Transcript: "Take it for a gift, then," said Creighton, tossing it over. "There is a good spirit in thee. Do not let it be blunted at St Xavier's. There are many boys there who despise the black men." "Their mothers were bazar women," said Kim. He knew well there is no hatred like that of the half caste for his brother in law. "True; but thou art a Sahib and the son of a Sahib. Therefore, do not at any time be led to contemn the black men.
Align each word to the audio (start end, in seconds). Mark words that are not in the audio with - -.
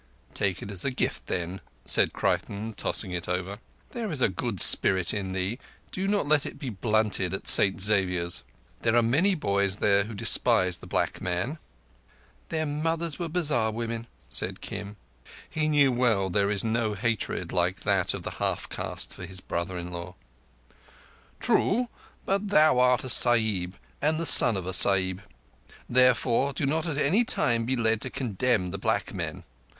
"Take 0.33 0.63
it 0.63 0.75
for 0.75 0.87
a 0.87 0.89
gift, 0.89 1.27
then," 1.27 1.61
said 1.85 2.11
Creighton, 2.11 2.73
tossing 2.73 3.11
it 3.11 3.29
over. 3.29 3.59
"There 3.91 4.11
is 4.11 4.19
a 4.19 4.29
good 4.29 4.59
spirit 4.59 5.13
in 5.13 5.33
thee. 5.33 5.59
Do 5.91 6.07
not 6.07 6.27
let 6.27 6.43
it 6.43 6.57
be 6.57 6.71
blunted 6.71 7.35
at 7.35 7.47
St 7.47 7.79
Xavier's. 7.79 8.41
There 8.81 8.95
are 8.95 9.03
many 9.03 9.35
boys 9.35 9.75
there 9.75 10.05
who 10.05 10.15
despise 10.15 10.77
the 10.77 10.87
black 10.87 11.21
men." 11.21 11.59
"Their 12.49 12.65
mothers 12.65 13.19
were 13.19 13.29
bazar 13.29 13.69
women," 13.69 14.07
said 14.27 14.59
Kim. 14.59 14.95
He 15.47 15.67
knew 15.69 15.91
well 15.91 16.31
there 16.31 16.49
is 16.49 16.63
no 16.63 16.95
hatred 16.95 17.51
like 17.51 17.81
that 17.81 18.15
of 18.15 18.23
the 18.23 18.31
half 18.41 18.69
caste 18.69 19.13
for 19.13 19.27
his 19.27 19.39
brother 19.39 19.77
in 19.77 19.91
law. 19.91 20.15
"True; 21.39 21.89
but 22.25 22.47
thou 22.47 22.79
art 22.79 23.03
a 23.03 23.09
Sahib 23.11 23.75
and 24.01 24.19
the 24.19 24.25
son 24.25 24.57
of 24.57 24.65
a 24.65 24.73
Sahib. 24.73 25.21
Therefore, 25.87 26.53
do 26.53 26.65
not 26.65 26.87
at 26.87 26.97
any 26.97 27.23
time 27.23 27.65
be 27.65 27.75
led 27.75 28.01
to 28.01 28.09
contemn 28.09 28.71
the 28.71 28.79
black 28.79 29.13
men. 29.13 29.43